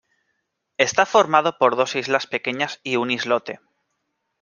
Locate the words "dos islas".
1.75-2.25